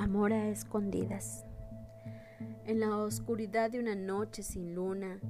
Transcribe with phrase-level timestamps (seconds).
[0.00, 1.44] amor a escondidas.
[2.64, 5.20] En la oscuridad de una noche sin luna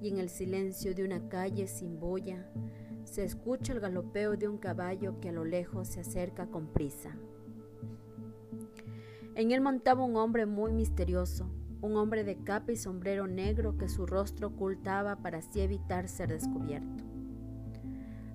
[0.00, 2.44] y en el silencio de una calle sin boya,
[3.04, 7.16] se escucha el galopeo de un caballo que a lo lejos se acerca con prisa.
[9.36, 11.48] En él montaba un hombre muy misterioso,
[11.80, 16.30] un hombre de capa y sombrero negro que su rostro ocultaba para así evitar ser
[16.30, 17.04] descubierto.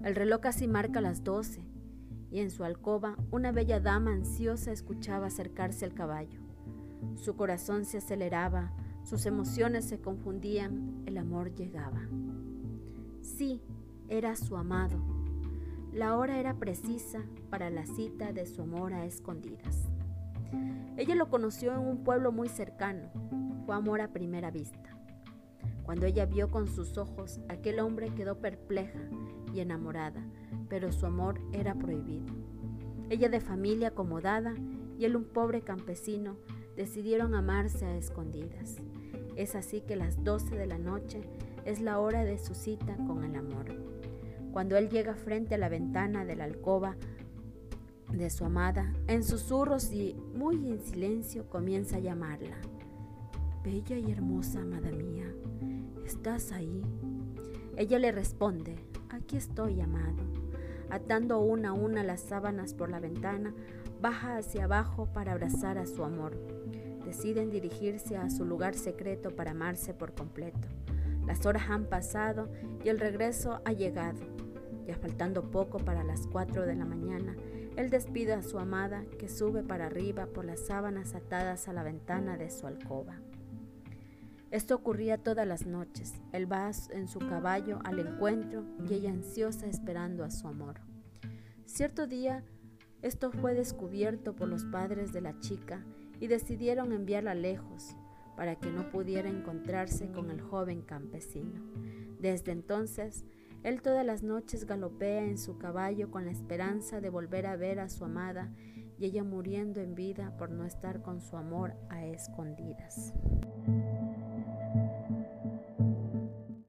[0.02, 1.73] El reloj casi marca las doce
[2.34, 6.42] y en su alcoba una bella dama ansiosa escuchaba acercarse al caballo.
[7.14, 8.74] Su corazón se aceleraba,
[9.04, 12.02] sus emociones se confundían, el amor llegaba.
[13.22, 13.62] Sí,
[14.10, 14.98] era su amado.
[15.94, 17.20] La hora era precisa
[17.52, 19.88] para la cita de su amor a escondidas.
[20.98, 23.12] Ella lo conoció en un pueblo muy cercano.
[23.68, 24.93] Fue amor a primera vista.
[25.84, 29.00] Cuando ella vio con sus ojos, aquel hombre quedó perpleja
[29.54, 30.24] y enamorada
[30.74, 32.34] pero su amor era prohibido.
[33.12, 34.56] Ella de familia acomodada
[34.98, 36.36] y él un pobre campesino
[36.76, 38.78] decidieron amarse a escondidas.
[39.36, 41.22] Es así que las 12 de la noche
[41.66, 43.66] es la hora de su cita con el amor.
[44.52, 46.96] Cuando él llega frente a la ventana de la alcoba
[48.12, 52.58] de su amada, en susurros y muy en silencio comienza a llamarla.
[53.64, 55.34] Bella y hermosa amada mía,
[56.06, 56.82] ¿estás ahí?
[57.78, 58.76] Ella le responde,
[59.10, 60.24] aquí estoy, amado
[60.94, 63.52] atando una a una las sábanas por la ventana,
[64.00, 66.38] baja hacia abajo para abrazar a su amor.
[67.04, 70.68] Deciden dirigirse a su lugar secreto para amarse por completo.
[71.26, 72.48] Las horas han pasado
[72.84, 74.20] y el regreso ha llegado.
[74.86, 77.36] Ya faltando poco para las cuatro de la mañana,
[77.76, 81.82] él despide a su amada que sube para arriba por las sábanas atadas a la
[81.82, 83.16] ventana de su alcoba.
[84.54, 86.14] Esto ocurría todas las noches.
[86.32, 90.80] Él va en su caballo al encuentro y ella ansiosa esperando a su amor.
[91.66, 92.44] Cierto día,
[93.02, 95.84] esto fue descubierto por los padres de la chica
[96.20, 97.96] y decidieron enviarla lejos
[98.38, 101.60] para que no pudiera encontrarse con el joven campesino.
[102.20, 103.26] Desde entonces,
[103.64, 107.80] él todas las noches galopea en su caballo con la esperanza de volver a ver
[107.80, 108.54] a su amada
[109.00, 113.16] y ella muriendo en vida por no estar con su amor a escondidas.